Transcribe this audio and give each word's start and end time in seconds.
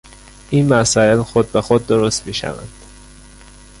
این 0.49 0.73
مسایل 0.73 1.21
خود 1.21 1.51
بخود 1.51 1.87
درست 1.87 2.27
میشوند. 2.27 2.69